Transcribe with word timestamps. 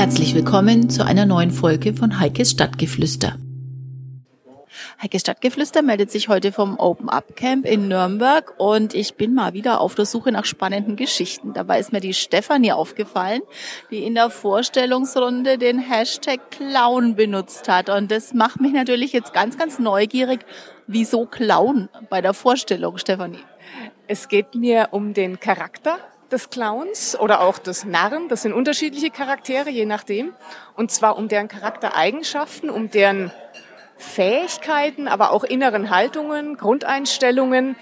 Herzlich 0.00 0.34
willkommen 0.34 0.88
zu 0.88 1.04
einer 1.04 1.26
neuen 1.26 1.50
Folge 1.50 1.92
von 1.92 2.20
Heikes 2.20 2.52
Stadtgeflüster. 2.52 3.36
Heikes 5.02 5.20
Stadtgeflüster 5.20 5.82
meldet 5.82 6.10
sich 6.10 6.30
heute 6.30 6.52
vom 6.52 6.78
Open 6.78 7.10
Up 7.10 7.36
Camp 7.36 7.66
in 7.66 7.88
Nürnberg 7.88 8.54
und 8.56 8.94
ich 8.94 9.16
bin 9.16 9.34
mal 9.34 9.52
wieder 9.52 9.78
auf 9.78 9.94
der 9.94 10.06
Suche 10.06 10.32
nach 10.32 10.46
spannenden 10.46 10.96
Geschichten. 10.96 11.52
Dabei 11.52 11.78
ist 11.80 11.92
mir 11.92 12.00
die 12.00 12.14
Stefanie 12.14 12.72
aufgefallen, 12.72 13.42
die 13.90 14.02
in 14.02 14.14
der 14.14 14.30
Vorstellungsrunde 14.30 15.58
den 15.58 15.78
Hashtag 15.78 16.50
Clown 16.50 17.14
benutzt 17.14 17.68
hat. 17.68 17.90
Und 17.90 18.10
das 18.10 18.32
macht 18.32 18.58
mich 18.58 18.72
natürlich 18.72 19.12
jetzt 19.12 19.34
ganz, 19.34 19.58
ganz 19.58 19.78
neugierig. 19.78 20.46
Wieso 20.86 21.26
Clown 21.26 21.90
bei 22.08 22.22
der 22.22 22.32
Vorstellung, 22.32 22.96
Stefanie? 22.96 23.44
Es 24.08 24.28
geht 24.28 24.54
mir 24.54 24.88
um 24.92 25.12
den 25.12 25.40
Charakter 25.40 25.98
des 26.30 26.50
Clowns 26.50 27.18
oder 27.18 27.40
auch 27.40 27.58
des 27.58 27.84
Narren. 27.84 28.28
Das 28.28 28.42
sind 28.42 28.52
unterschiedliche 28.52 29.10
Charaktere, 29.10 29.70
je 29.70 29.86
nachdem. 29.86 30.32
Und 30.76 30.90
zwar 30.90 31.16
um 31.16 31.28
deren 31.28 31.48
Charaktereigenschaften, 31.48 32.70
um 32.70 32.90
deren 32.90 33.30
Fähigkeiten, 33.96 35.08
aber 35.08 35.32
auch 35.32 35.44
inneren 35.44 35.90
Haltungen, 35.90 36.56
Grundeinstellungen, 36.56 37.76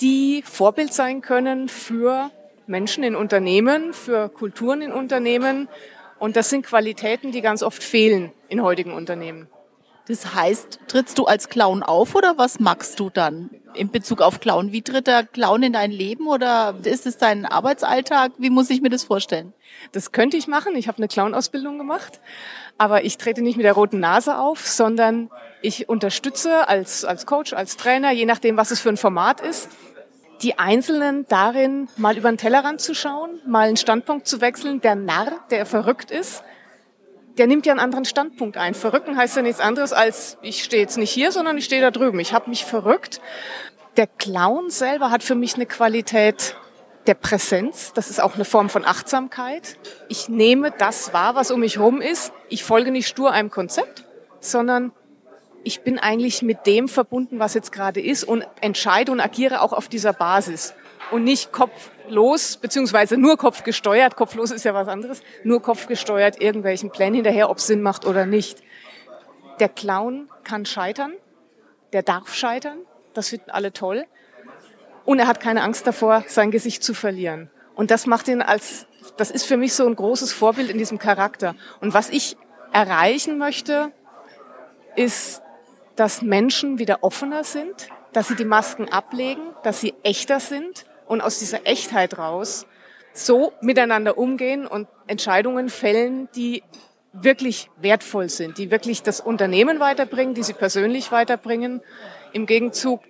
die 0.00 0.42
Vorbild 0.42 0.92
sein 0.92 1.20
können 1.20 1.68
für 1.68 2.30
Menschen 2.66 3.04
in 3.04 3.14
Unternehmen, 3.14 3.92
für 3.92 4.28
Kulturen 4.28 4.82
in 4.82 4.92
Unternehmen. 4.92 5.68
Und 6.18 6.36
das 6.36 6.50
sind 6.50 6.66
Qualitäten, 6.66 7.32
die 7.32 7.42
ganz 7.42 7.62
oft 7.62 7.82
fehlen 7.82 8.32
in 8.48 8.62
heutigen 8.62 8.92
Unternehmen. 8.92 9.48
Das 10.08 10.34
heißt, 10.34 10.80
trittst 10.86 11.18
du 11.18 11.24
als 11.24 11.48
Clown 11.48 11.82
auf 11.82 12.14
oder 12.14 12.38
was 12.38 12.60
magst 12.60 13.00
du 13.00 13.10
dann 13.10 13.50
in 13.74 13.90
Bezug 13.90 14.22
auf 14.22 14.38
Clown? 14.38 14.70
Wie 14.70 14.82
tritt 14.82 15.08
der 15.08 15.24
Clown 15.24 15.64
in 15.64 15.72
dein 15.72 15.90
Leben 15.90 16.28
oder 16.28 16.76
ist 16.84 17.06
es 17.06 17.16
dein 17.16 17.44
Arbeitsalltag? 17.44 18.32
Wie 18.38 18.50
muss 18.50 18.70
ich 18.70 18.80
mir 18.80 18.88
das 18.88 19.02
vorstellen? 19.02 19.52
Das 19.90 20.12
könnte 20.12 20.36
ich 20.36 20.46
machen. 20.46 20.76
Ich 20.76 20.86
habe 20.86 20.98
eine 20.98 21.08
Clown-Ausbildung 21.08 21.78
gemacht. 21.78 22.20
Aber 22.78 23.04
ich 23.04 23.18
trete 23.18 23.42
nicht 23.42 23.56
mit 23.56 23.64
der 23.64 23.72
roten 23.72 23.98
Nase 23.98 24.38
auf, 24.38 24.66
sondern 24.66 25.30
ich 25.60 25.88
unterstütze 25.88 26.68
als, 26.68 27.04
als 27.04 27.26
Coach, 27.26 27.52
als 27.52 27.76
Trainer, 27.76 28.12
je 28.12 28.26
nachdem, 28.26 28.56
was 28.56 28.70
es 28.70 28.80
für 28.80 28.90
ein 28.90 28.96
Format 28.96 29.40
ist, 29.40 29.68
die 30.42 30.58
Einzelnen 30.58 31.26
darin, 31.28 31.88
mal 31.96 32.16
über 32.16 32.30
den 32.30 32.38
Tellerrand 32.38 32.80
zu 32.80 32.94
schauen, 32.94 33.40
mal 33.46 33.68
einen 33.68 33.76
Standpunkt 33.76 34.28
zu 34.28 34.40
wechseln. 34.40 34.80
Der 34.82 34.94
Narr, 34.94 35.32
der 35.50 35.66
verrückt 35.66 36.10
ist, 36.10 36.44
der 37.38 37.46
nimmt 37.46 37.66
ja 37.66 37.72
einen 37.72 37.80
anderen 37.80 38.04
Standpunkt 38.04 38.56
ein. 38.56 38.74
Verrücken 38.74 39.16
heißt 39.16 39.36
ja 39.36 39.42
nichts 39.42 39.60
anderes 39.60 39.92
als, 39.92 40.38
ich 40.42 40.64
stehe 40.64 40.82
jetzt 40.82 40.98
nicht 40.98 41.10
hier, 41.10 41.32
sondern 41.32 41.58
ich 41.58 41.64
stehe 41.64 41.82
da 41.82 41.90
drüben. 41.90 42.18
Ich 42.20 42.32
habe 42.32 42.48
mich 42.50 42.64
verrückt. 42.64 43.20
Der 43.96 44.06
Clown 44.06 44.70
selber 44.70 45.10
hat 45.10 45.22
für 45.22 45.34
mich 45.34 45.54
eine 45.54 45.66
Qualität, 45.66 46.56
der 47.06 47.14
Präsenz. 47.14 47.92
Das 47.94 48.10
ist 48.10 48.20
auch 48.20 48.34
eine 48.34 48.44
Form 48.44 48.68
von 48.68 48.84
Achtsamkeit. 48.84 49.78
Ich 50.08 50.28
nehme 50.28 50.72
das 50.76 51.12
wahr, 51.12 51.34
was 51.34 51.50
um 51.50 51.60
mich 51.60 51.76
herum 51.76 52.00
ist. 52.00 52.32
Ich 52.48 52.64
folge 52.64 52.90
nicht 52.90 53.08
stur 53.08 53.32
einem 53.32 53.50
Konzept, 53.50 54.04
sondern 54.40 54.92
ich 55.62 55.82
bin 55.82 55.98
eigentlich 55.98 56.42
mit 56.42 56.66
dem 56.66 56.88
verbunden, 56.88 57.38
was 57.38 57.54
jetzt 57.54 57.72
gerade 57.72 58.00
ist 58.00 58.24
und 58.24 58.46
entscheide 58.60 59.12
und 59.12 59.20
agiere 59.20 59.62
auch 59.62 59.72
auf 59.72 59.88
dieser 59.88 60.12
Basis 60.12 60.74
und 61.10 61.24
nicht 61.24 61.52
kopflos, 61.52 62.56
beziehungsweise 62.56 63.16
nur 63.16 63.36
kopfgesteuert. 63.36 64.16
Kopflos 64.16 64.50
ist 64.50 64.64
ja 64.64 64.74
was 64.74 64.88
anderes. 64.88 65.22
Nur 65.44 65.62
kopfgesteuert 65.62 66.40
irgendwelchen 66.40 66.90
Plänen 66.90 67.14
hinterher, 67.14 67.50
ob 67.50 67.58
es 67.58 67.66
Sinn 67.66 67.82
macht 67.82 68.04
oder 68.04 68.26
nicht. 68.26 68.62
Der 69.60 69.68
Clown 69.68 70.28
kann 70.44 70.66
scheitern. 70.66 71.12
Der 71.92 72.02
darf 72.02 72.34
scheitern. 72.34 72.78
Das 73.14 73.28
finden 73.28 73.50
alle 73.50 73.72
toll. 73.72 74.06
Und 75.04 75.18
er 75.18 75.26
hat 75.28 75.40
keine 75.40 75.62
Angst 75.62 75.86
davor, 75.86 76.24
sein 76.26 76.50
Gesicht 76.50 76.82
zu 76.82 76.92
verlieren. 76.92 77.50
Und 77.74 77.90
das 77.90 78.06
macht 78.06 78.26
ihn 78.28 78.42
als, 78.42 78.86
das 79.16 79.30
ist 79.30 79.46
für 79.46 79.56
mich 79.56 79.74
so 79.74 79.86
ein 79.86 79.94
großes 79.94 80.32
Vorbild 80.32 80.70
in 80.70 80.78
diesem 80.78 80.98
Charakter. 80.98 81.54
Und 81.80 81.94
was 81.94 82.10
ich 82.10 82.36
erreichen 82.72 83.38
möchte, 83.38 83.92
ist, 84.96 85.42
dass 85.94 86.22
Menschen 86.22 86.78
wieder 86.78 87.02
offener 87.02 87.44
sind, 87.44 87.88
dass 88.12 88.28
sie 88.28 88.34
die 88.34 88.44
Masken 88.44 88.88
ablegen, 88.88 89.42
dass 89.62 89.80
sie 89.80 89.94
echter 90.02 90.40
sind 90.40 90.86
und 91.06 91.20
aus 91.20 91.38
dieser 91.38 91.66
Echtheit 91.66 92.18
raus 92.18 92.66
so 93.12 93.52
miteinander 93.60 94.18
umgehen 94.18 94.66
und 94.66 94.88
Entscheidungen 95.06 95.68
fällen, 95.68 96.28
die 96.34 96.62
wirklich 97.12 97.70
wertvoll 97.76 98.28
sind, 98.28 98.58
die 98.58 98.70
wirklich 98.70 99.02
das 99.02 99.20
Unternehmen 99.20 99.80
weiterbringen, 99.80 100.34
die 100.34 100.42
sie 100.42 100.52
persönlich 100.52 101.12
weiterbringen. 101.12 101.80
Im 102.32 102.46
Gegenzug 102.46 103.00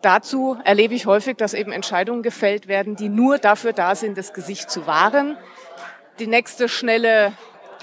dazu 0.00 0.56
erlebe 0.64 0.94
ich 0.94 1.06
häufig, 1.06 1.36
dass 1.36 1.52
eben 1.52 1.72
Entscheidungen 1.72 2.22
gefällt 2.22 2.68
werden, 2.68 2.96
die 2.96 3.08
nur 3.08 3.38
dafür 3.38 3.72
da 3.72 3.94
sind, 3.94 4.16
das 4.16 4.32
Gesicht 4.32 4.70
zu 4.70 4.86
wahren, 4.86 5.36
die 6.18 6.26
nächste 6.26 6.68
schnelle 6.68 7.32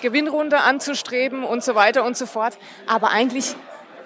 Gewinnrunde 0.02 0.60
anzustreben 0.60 1.44
und 1.44 1.64
so 1.64 1.76
weiter 1.76 2.04
und 2.04 2.18
so 2.18 2.26
fort, 2.26 2.58
aber 2.88 3.10
eigentlich 3.10 3.56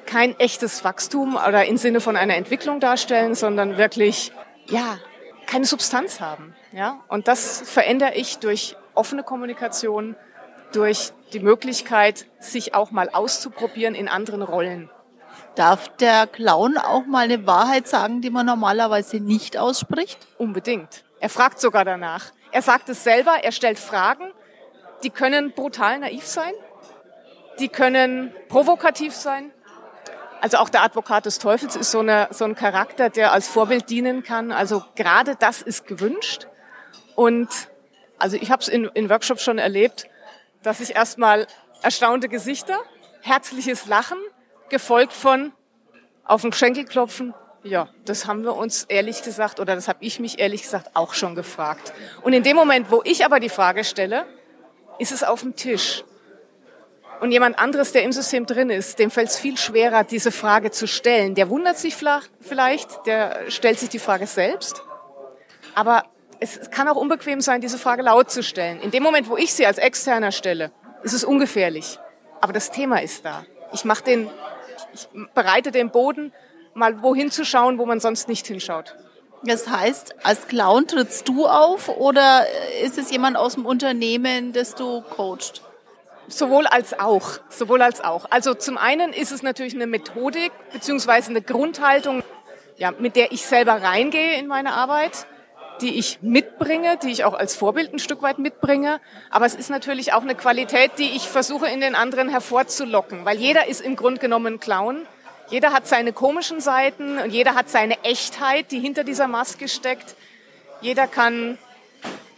kein 0.06 0.38
echtes 0.40 0.84
Wachstum 0.84 1.36
oder 1.36 1.66
im 1.66 1.78
Sinne 1.78 2.02
von 2.02 2.18
einer 2.18 2.36
Entwicklung 2.36 2.80
darstellen, 2.80 3.36
sondern 3.36 3.78
wirklich, 3.78 4.32
ja, 4.68 5.00
keine 5.48 5.66
Substanz 5.66 6.20
haben. 6.20 6.56
Ja? 6.72 7.02
Und 7.08 7.28
das 7.28 7.62
verändere 7.62 8.16
ich 8.16 8.40
durch 8.40 8.76
offene 8.94 9.24
Kommunikation, 9.24 10.16
durch 10.74 11.12
die 11.34 11.40
Möglichkeit, 11.40 12.26
sich 12.40 12.74
auch 12.74 12.92
mal 12.92 13.10
auszuprobieren 13.10 13.96
in 13.96 14.08
anderen 14.08 14.42
Rollen. 14.42 14.90
Darf 15.56 15.90
der 15.98 16.28
Clown 16.28 16.78
auch 16.78 17.06
mal 17.06 17.26
eine 17.26 17.46
Wahrheit 17.46 17.88
sagen, 17.88 18.22
die 18.22 18.30
man 18.30 18.46
normalerweise 18.46 19.18
nicht 19.18 19.58
ausspricht? 19.58 20.28
Unbedingt. 20.38 21.04
Er 21.20 21.30
fragt 21.30 21.60
sogar 21.60 21.84
danach. 21.84 22.32
Er 22.52 22.62
sagt 22.62 22.90
es 22.90 23.04
selber, 23.04 23.44
er 23.44 23.52
stellt 23.52 23.80
Fragen, 23.80 24.32
die 25.04 25.10
können 25.10 25.52
brutal 25.52 26.00
naiv 26.00 26.26
sein, 26.26 26.54
die 27.60 27.70
können 27.70 28.34
provokativ 28.50 29.14
sein. 29.14 29.52
Also 30.42 30.58
auch 30.58 30.70
der 30.70 30.82
Advokat 30.82 31.28
des 31.28 31.38
Teufels 31.38 31.76
ist 31.76 31.92
so, 31.92 32.00
eine, 32.00 32.28
so 32.32 32.46
ein 32.46 32.56
Charakter, 32.56 33.12
der 33.12 33.32
als 33.32 33.48
Vorbild 33.48 33.92
dienen 33.92 34.24
kann. 34.24 34.52
Also 34.52 34.84
gerade 34.96 35.36
das 35.36 35.62
ist 35.62 35.86
gewünscht. 35.86 36.48
Und 37.16 37.48
also 38.18 38.38
ich 38.38 38.50
habe 38.50 38.62
es 38.62 38.68
in, 38.68 38.86
in 38.96 39.08
Workshops 39.10 39.44
schon 39.44 39.60
erlebt, 39.60 40.10
dass 40.64 40.80
ich 40.80 40.96
erstmal 40.96 41.46
erstaunte 41.84 42.28
Gesichter, 42.28 42.80
herzliches 43.22 43.86
Lachen, 43.86 44.18
gefolgt 44.70 45.14
von 45.14 45.54
auf 46.26 46.42
den 46.42 46.54
Schenkel 46.54 46.86
klopfen. 46.86 47.36
Ja, 47.62 47.90
das 48.06 48.26
haben 48.26 48.44
wir 48.44 48.56
uns 48.56 48.86
ehrlich 48.86 49.22
gesagt, 49.22 49.60
oder 49.60 49.76
das 49.76 49.88
habe 49.88 50.00
ich 50.02 50.20
mich 50.20 50.40
ehrlich 50.40 50.64
gesagt 50.64 50.90
auch 50.96 51.14
schon 51.14 51.36
gefragt. 51.36 51.94
Und 52.24 52.34
in 52.34 52.42
dem 52.42 52.56
Moment, 52.56 52.90
wo 52.90 53.02
ich 53.04 53.24
aber 53.26 53.40
die 53.40 53.50
Frage 53.50 53.84
stelle, 53.84 54.26
ist 54.98 55.12
es 55.12 55.24
auf 55.24 55.42
dem 55.42 55.56
Tisch. 55.56 56.04
Und 57.22 57.32
jemand 57.32 57.60
anderes, 57.60 57.92
der 57.92 58.04
im 58.04 58.12
System 58.12 58.46
drin 58.46 58.70
ist, 58.70 59.00
dem 59.00 59.12
fällt 59.12 59.30
es 59.30 59.38
viel 59.40 59.58
schwerer, 59.58 60.04
diese 60.04 60.32
Frage 60.32 60.72
zu 60.72 60.88
stellen. 60.88 61.36
Der 61.36 61.50
wundert 61.50 61.78
sich 61.78 61.96
vielleicht, 61.96 63.06
der 63.06 63.50
stellt 63.50 63.80
sich 63.80 63.90
die 63.90 64.00
Frage 64.00 64.28
selbst. 64.28 64.82
Aber 65.76 66.04
es 66.40 66.72
kann 66.72 66.88
auch 66.88 66.96
unbequem 66.96 67.40
sein, 67.40 67.62
diese 67.62 67.78
Frage 67.78 68.02
laut 68.02 68.32
zu 68.32 68.42
stellen. 68.42 68.82
In 68.82 68.92
dem 68.92 69.04
Moment, 69.04 69.30
wo 69.30 69.38
ich 69.38 69.54
sie 69.54 69.66
als 69.66 69.78
Externer 69.78 70.32
stelle, 70.32 70.72
ist 71.04 71.14
es 71.14 71.24
ungefährlich. 71.24 72.00
Aber 72.42 72.54
das 72.54 72.72
Thema 72.72 73.02
ist 73.02 73.24
da. 73.24 73.46
Ich 73.72 73.86
mache 73.86 74.04
den 74.04 74.30
ich 74.94 75.08
bereite 75.34 75.72
den 75.72 75.90
Boden, 75.90 76.34
mal 76.74 77.02
wohin 77.02 77.32
zu 77.32 77.46
schauen, 77.46 77.78
wo 77.78 77.86
man 77.86 78.00
sonst 78.00 78.28
nicht 78.28 78.48
hinschaut. 78.48 78.96
Das 79.44 79.68
heißt, 79.68 80.16
als 80.24 80.48
Clown 80.48 80.88
trittst 80.88 81.28
du 81.28 81.48
auf 81.48 81.90
oder 81.90 82.46
ist 82.84 82.98
es 82.98 83.12
jemand 83.12 83.38
aus 83.38 83.56
dem 83.56 83.66
Unternehmen, 83.66 84.54
das 84.54 84.76
du 84.76 85.02
coachst? 85.02 85.64
Sowohl 86.28 86.68
als 86.68 86.98
auch, 87.00 87.40
sowohl 87.50 87.82
als 87.82 88.02
auch. 88.02 88.26
Also 88.30 88.54
zum 88.54 88.78
einen 88.78 89.12
ist 89.14 89.32
es 89.32 89.44
natürlich 89.44 89.76
eine 89.76 89.88
Methodik 89.88 90.52
beziehungsweise 90.72 91.30
eine 91.30 91.42
Grundhaltung, 91.42 92.24
ja, 92.78 92.92
mit 92.92 93.16
der 93.16 93.32
ich 93.32 93.46
selber 93.46 93.82
reingehe 93.82 94.40
in 94.40 94.48
meine 94.48 94.74
Arbeit 94.74 95.26
die 95.82 95.98
ich 95.98 96.20
mitbringe, 96.22 96.98
die 96.98 97.12
ich 97.12 97.24
auch 97.24 97.34
als 97.34 97.56
Vorbild 97.56 97.94
ein 97.94 98.00
Stück 98.00 98.22
weit 98.22 98.40
mitbringe. 98.40 99.02
Aber 99.30 99.46
es 99.46 99.56
ist 99.56 99.70
natürlich 99.70 100.14
auch 100.14 100.22
eine 100.22 100.36
Qualität, 100.36 100.92
die 100.98 101.10
ich 101.16 101.28
versuche 101.28 101.68
in 101.68 101.82
den 101.82 101.96
anderen 101.96 102.30
hervorzulocken, 102.30 103.26
weil 103.26 103.38
jeder 103.38 103.68
ist 103.68 103.82
im 103.82 103.96
Grunde 103.96 104.22
genommen 104.22 104.60
Clown. 104.60 105.06
Jeder 105.50 105.74
hat 105.74 105.88
seine 105.88 106.14
komischen 106.14 106.62
Seiten 106.62 107.18
und 107.18 107.32
jeder 107.32 107.56
hat 107.56 107.70
seine 107.70 108.02
Echtheit, 108.04 108.72
die 108.72 108.80
hinter 108.80 109.04
dieser 109.04 109.28
Maske 109.28 109.68
steckt. 109.68 110.16
Jeder 110.80 111.08
kann 111.08 111.58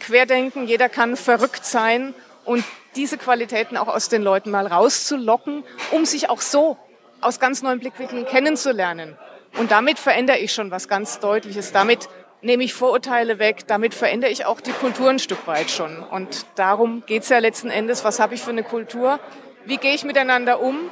querdenken, 0.00 0.66
jeder 0.66 0.88
kann 0.88 1.16
verrückt 1.16 1.64
sein 1.64 2.14
und 2.44 2.64
diese 2.96 3.18
Qualitäten 3.18 3.76
auch 3.76 3.88
aus 3.88 4.08
den 4.08 4.22
Leuten 4.22 4.50
mal 4.50 4.66
rauszulocken, 4.66 5.64
um 5.90 6.04
sich 6.04 6.30
auch 6.30 6.40
so 6.40 6.76
aus 7.20 7.40
ganz 7.40 7.62
neuen 7.62 7.80
Blickwinkeln 7.80 8.26
kennenzulernen. 8.26 9.16
Und 9.58 9.70
damit 9.70 9.98
verändere 9.98 10.38
ich 10.38 10.52
schon 10.52 10.70
was 10.70 10.88
ganz 10.88 11.20
Deutliches. 11.20 11.72
Damit 11.72 12.08
nehme 12.42 12.64
ich 12.64 12.74
Vorurteile 12.74 13.38
weg, 13.38 13.66
damit 13.66 13.94
verändere 13.94 14.30
ich 14.30 14.44
auch 14.44 14.60
die 14.60 14.72
Kultur 14.72 15.08
ein 15.10 15.18
Stück 15.18 15.46
weit 15.46 15.70
schon. 15.70 16.02
Und 16.02 16.46
darum 16.56 17.02
geht's 17.06 17.28
ja 17.28 17.38
letzten 17.38 17.70
Endes, 17.70 18.04
was 18.04 18.20
habe 18.20 18.34
ich 18.34 18.42
für 18.42 18.50
eine 18.50 18.62
Kultur, 18.62 19.18
wie 19.64 19.78
gehe 19.78 19.94
ich 19.94 20.04
miteinander 20.04 20.60
um, 20.60 20.90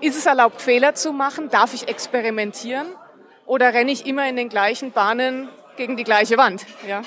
ist 0.00 0.16
es 0.16 0.24
erlaubt, 0.24 0.62
Fehler 0.62 0.94
zu 0.94 1.12
machen, 1.12 1.50
darf 1.50 1.74
ich 1.74 1.88
experimentieren 1.88 2.86
oder 3.44 3.74
renne 3.74 3.92
ich 3.92 4.06
immer 4.06 4.26
in 4.28 4.36
den 4.36 4.48
gleichen 4.48 4.92
Bahnen 4.92 5.50
gegen 5.76 5.98
die 5.98 6.04
gleiche 6.04 6.38
Wand? 6.38 6.64
Ja. 6.88 7.02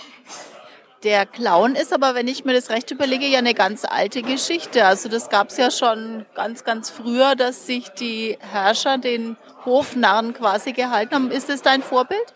Der 1.03 1.25
Clown 1.25 1.75
ist 1.75 1.91
aber, 1.91 2.15
wenn 2.15 2.29
ich 2.29 2.45
mir 2.45 2.53
das 2.53 2.69
recht 2.69 2.89
überlege, 2.89 3.25
ja 3.25 3.39
eine 3.39 3.53
ganz 3.53 3.83
alte 3.83 4.21
Geschichte. 4.21 4.85
Also 4.85 5.09
das 5.09 5.29
gab 5.29 5.49
es 5.49 5.57
ja 5.57 5.69
schon 5.69 6.25
ganz, 6.33 6.63
ganz 6.63 6.89
früher, 6.89 7.35
dass 7.35 7.65
sich 7.65 7.89
die 7.89 8.37
Herrscher 8.39 8.97
den 8.97 9.35
Hofnarren 9.65 10.33
quasi 10.33 10.71
gehalten 10.71 11.13
haben. 11.13 11.31
Ist 11.31 11.49
das 11.49 11.61
dein 11.61 11.83
Vorbild? 11.83 12.33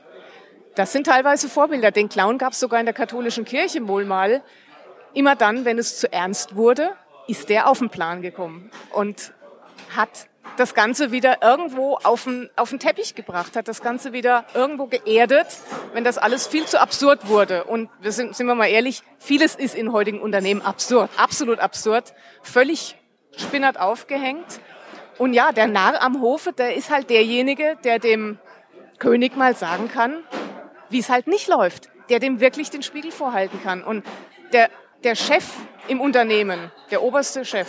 Das 0.76 0.92
sind 0.92 1.08
teilweise 1.08 1.48
Vorbilder. 1.48 1.92
Den 1.92 2.10
Clown 2.10 2.38
gab 2.38 2.52
es 2.52 2.60
sogar 2.60 2.82
in 2.82 2.86
der 2.86 2.94
katholischen 2.94 3.46
Kirche 3.46 3.88
wohl 3.88 4.04
mal. 4.04 4.44
Immer 5.14 5.38
dann, 5.38 5.64
wenn 5.64 5.80
es 5.80 5.98
zu 5.98 6.12
ernst 6.12 6.56
wurde, 6.56 6.90
ist 7.28 7.48
der 7.48 7.70
auf 7.70 7.80
den 7.80 7.90
Plan 7.90 8.22
gekommen 8.22 8.70
und 8.92 9.34
hat 9.96 10.28
das 10.60 10.74
Ganze 10.74 11.12
wieder 11.12 11.42
irgendwo 11.42 11.96
auf 12.04 12.24
den, 12.26 12.50
auf 12.56 12.70
den 12.70 12.80
Teppich 12.80 13.16
gebracht, 13.16 13.56
hat 13.56 13.68
das 13.68 13.82
Ganze 13.82 14.14
wieder 14.14 14.46
irgendwo 14.54 14.88
geerdet, 14.88 15.48
wenn 15.94 16.04
das 16.04 16.18
alles 16.18 16.48
viel 16.48 16.66
zu 16.66 16.80
absurd 16.80 17.28
wurde. 17.28 17.64
Und 17.66 17.90
wir 18.02 18.12
sind, 18.12 18.36
sind 18.36 18.48
wir 18.48 18.56
mal 18.56 18.68
ehrlich, 18.68 19.04
vieles 19.20 19.56
ist 19.56 19.76
in 19.76 19.92
heutigen 19.94 20.20
Unternehmen 20.20 20.62
absurd, 20.62 21.10
absolut 21.18 21.60
absurd, 21.60 22.14
völlig 22.42 22.96
spinnert 23.38 23.80
aufgehängt. 23.80 24.60
Und 25.18 25.34
ja, 25.34 25.52
der 25.52 25.68
Narr 25.68 26.02
am 26.02 26.22
Hofe, 26.22 26.54
der 26.54 26.76
ist 26.76 26.92
halt 26.92 27.10
derjenige, 27.10 27.78
der 27.84 28.00
dem 28.00 28.40
König 29.00 29.36
mal 29.36 29.56
sagen 29.56 29.90
kann, 29.90 30.24
wie 30.90 31.00
es 31.00 31.10
halt 31.10 31.28
nicht 31.28 31.48
läuft, 31.48 31.90
der 32.10 32.20
dem 32.20 32.40
wirklich 32.40 32.70
den 32.70 32.84
Spiegel 32.84 33.12
vorhalten 33.12 33.62
kann. 33.64 33.84
Und 33.84 34.06
der, 34.54 34.70
der 35.04 35.16
Chef 35.16 35.46
im 35.88 36.02
Unternehmen, 36.02 36.72
der 36.92 37.02
oberste 37.02 37.46
Chef, 37.46 37.68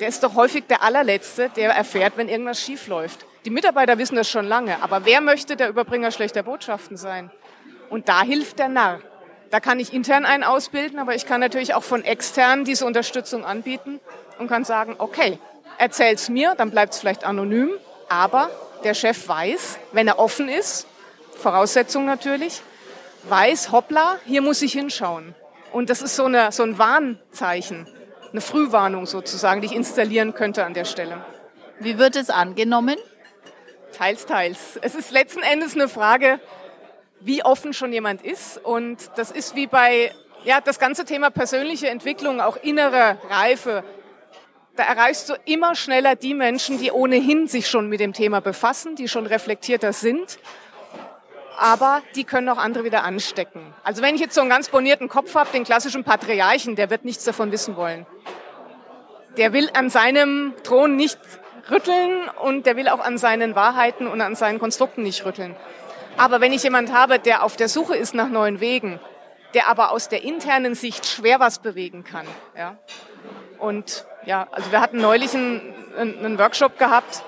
der 0.00 0.08
ist 0.08 0.22
doch 0.22 0.34
häufig 0.34 0.64
der 0.68 0.82
allerletzte, 0.82 1.50
der 1.50 1.70
erfährt, 1.70 2.16
wenn 2.16 2.28
irgendwas 2.28 2.60
schief 2.60 2.86
läuft. 2.86 3.26
Die 3.44 3.50
Mitarbeiter 3.50 3.98
wissen 3.98 4.16
das 4.16 4.28
schon 4.28 4.46
lange, 4.46 4.82
aber 4.82 5.04
wer 5.04 5.20
möchte 5.20 5.56
der 5.56 5.68
Überbringer 5.68 6.10
schlechter 6.10 6.42
Botschaften 6.42 6.96
sein? 6.96 7.30
Und 7.90 8.08
da 8.08 8.22
hilft 8.22 8.58
der 8.58 8.68
Narr. 8.68 9.00
Da 9.50 9.60
kann 9.60 9.80
ich 9.80 9.94
intern 9.94 10.26
einen 10.26 10.44
ausbilden, 10.44 10.98
aber 10.98 11.14
ich 11.14 11.24
kann 11.24 11.40
natürlich 11.40 11.74
auch 11.74 11.82
von 11.82 12.04
extern 12.04 12.64
diese 12.64 12.84
Unterstützung 12.84 13.44
anbieten 13.44 14.00
und 14.38 14.48
kann 14.48 14.64
sagen, 14.64 14.96
okay, 14.98 15.38
erzähl's 15.78 16.28
mir, 16.28 16.54
dann 16.56 16.70
bleibt's 16.70 16.98
vielleicht 16.98 17.24
anonym, 17.24 17.70
aber 18.08 18.50
der 18.84 18.94
Chef 18.94 19.26
weiß, 19.26 19.78
wenn 19.92 20.06
er 20.06 20.18
offen 20.18 20.48
ist, 20.48 20.86
Voraussetzung 21.36 22.04
natürlich, 22.04 22.60
weiß, 23.24 23.72
hoppla, 23.72 24.18
hier 24.26 24.42
muss 24.42 24.60
ich 24.62 24.72
hinschauen. 24.72 25.34
Und 25.72 25.90
das 25.90 26.02
ist 26.02 26.16
so, 26.16 26.24
eine, 26.24 26.52
so 26.52 26.62
ein 26.62 26.78
Warnzeichen, 26.78 27.86
eine 28.32 28.40
Frühwarnung 28.40 29.06
sozusagen, 29.06 29.60
die 29.60 29.66
ich 29.66 29.74
installieren 29.74 30.34
könnte 30.34 30.64
an 30.64 30.74
der 30.74 30.84
Stelle. 30.84 31.24
Wie 31.80 31.98
wird 31.98 32.16
es 32.16 32.30
angenommen? 32.30 32.96
Teils, 33.92 34.26
teils. 34.26 34.78
Es 34.82 34.94
ist 34.94 35.10
letzten 35.10 35.42
Endes 35.42 35.74
eine 35.74 35.88
Frage, 35.88 36.40
wie 37.20 37.44
offen 37.44 37.72
schon 37.72 37.92
jemand 37.92 38.22
ist. 38.22 38.58
Und 38.58 39.10
das 39.16 39.30
ist 39.30 39.54
wie 39.54 39.66
bei, 39.66 40.12
ja, 40.44 40.60
das 40.60 40.78
ganze 40.78 41.04
Thema 41.04 41.30
persönliche 41.30 41.88
Entwicklung, 41.88 42.40
auch 42.40 42.56
innere 42.56 43.18
Reife. 43.30 43.84
Da 44.76 44.84
erreichst 44.84 45.28
du 45.28 45.34
immer 45.44 45.74
schneller 45.74 46.14
die 46.14 46.34
Menschen, 46.34 46.78
die 46.78 46.92
ohnehin 46.92 47.48
sich 47.48 47.68
schon 47.68 47.88
mit 47.88 48.00
dem 48.00 48.12
Thema 48.12 48.40
befassen, 48.40 48.94
die 48.94 49.08
schon 49.08 49.26
reflektierter 49.26 49.92
sind 49.92 50.38
aber 51.58 52.02
die 52.14 52.24
können 52.24 52.48
auch 52.48 52.58
andere 52.58 52.84
wieder 52.84 53.04
anstecken. 53.04 53.67
Also 53.84 54.02
wenn 54.02 54.14
ich 54.14 54.20
jetzt 54.20 54.34
so 54.34 54.40
einen 54.40 54.50
ganz 54.50 54.68
bonierten 54.68 55.08
Kopf 55.08 55.34
habe, 55.34 55.50
den 55.52 55.64
klassischen 55.64 56.04
Patriarchen, 56.04 56.76
der 56.76 56.90
wird 56.90 57.04
nichts 57.04 57.24
davon 57.24 57.52
wissen 57.52 57.76
wollen. 57.76 58.06
Der 59.36 59.52
will 59.52 59.70
an 59.74 59.88
seinem 59.90 60.54
Thron 60.64 60.96
nicht 60.96 61.18
rütteln 61.70 62.28
und 62.42 62.66
der 62.66 62.76
will 62.76 62.88
auch 62.88 63.00
an 63.00 63.18
seinen 63.18 63.54
Wahrheiten 63.54 64.06
und 64.06 64.20
an 64.20 64.34
seinen 64.34 64.58
Konstrukten 64.58 65.02
nicht 65.02 65.24
rütteln. 65.24 65.54
Aber 66.16 66.40
wenn 66.40 66.52
ich 66.52 66.64
jemand 66.64 66.92
habe, 66.92 67.18
der 67.18 67.44
auf 67.44 67.56
der 67.56 67.68
Suche 67.68 67.96
ist 67.96 68.14
nach 68.14 68.28
neuen 68.28 68.60
Wegen, 68.60 68.98
der 69.54 69.68
aber 69.68 69.92
aus 69.92 70.08
der 70.08 70.24
internen 70.24 70.74
Sicht 70.74 71.06
schwer 71.06 71.40
was 71.40 71.60
bewegen 71.60 72.04
kann, 72.04 72.26
ja. 72.56 72.76
Und 73.58 74.04
ja, 74.24 74.46
also 74.52 74.70
wir 74.72 74.80
hatten 74.80 74.98
neulich 74.98 75.34
einen, 75.34 75.74
einen 75.96 76.38
Workshop 76.38 76.78
gehabt, 76.78 77.22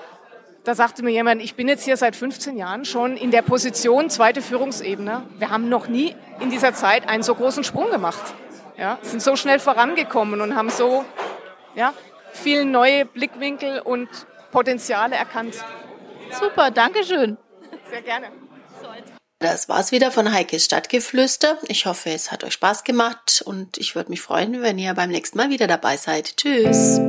da 0.63 0.75
sagte 0.75 1.03
mir 1.03 1.11
jemand, 1.11 1.41
ich 1.41 1.55
bin 1.55 1.67
jetzt 1.67 1.83
hier 1.83 1.97
seit 1.97 2.15
15 2.15 2.57
Jahren 2.57 2.85
schon 2.85 3.17
in 3.17 3.31
der 3.31 3.41
Position 3.41 4.09
zweite 4.09 4.41
Führungsebene. 4.41 5.23
Wir 5.37 5.49
haben 5.49 5.69
noch 5.69 5.87
nie 5.87 6.15
in 6.39 6.49
dieser 6.49 6.73
Zeit 6.73 7.07
einen 7.07 7.23
so 7.23 7.35
großen 7.35 7.63
Sprung 7.63 7.89
gemacht. 7.89 8.21
Ja, 8.77 8.99
sind 9.01 9.21
so 9.21 9.35
schnell 9.35 9.59
vorangekommen 9.59 10.41
und 10.41 10.55
haben 10.55 10.69
so 10.69 11.05
ja, 11.75 11.93
viele 12.33 12.65
neue 12.65 13.05
Blickwinkel 13.05 13.79
und 13.79 14.09
Potenziale 14.51 15.15
erkannt. 15.15 15.55
Super, 16.39 16.71
danke 16.71 17.03
schön. 17.03 17.37
Sehr 17.89 18.01
gerne. 18.01 18.27
Das 19.39 19.67
war's 19.69 19.91
wieder 19.91 20.11
von 20.11 20.31
Heikes 20.31 20.65
Stadtgeflüster. 20.65 21.57
Ich 21.67 21.87
hoffe, 21.87 22.11
es 22.11 22.31
hat 22.31 22.43
euch 22.43 22.53
Spaß 22.53 22.83
gemacht 22.83 23.41
und 23.43 23.79
ich 23.79 23.95
würde 23.95 24.11
mich 24.11 24.21
freuen, 24.21 24.61
wenn 24.61 24.77
ihr 24.77 24.93
beim 24.93 25.09
nächsten 25.09 25.37
Mal 25.37 25.49
wieder 25.49 25.65
dabei 25.65 25.97
seid. 25.97 26.37
Tschüss. 26.37 26.99